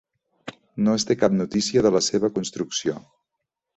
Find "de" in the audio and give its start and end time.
1.89-1.93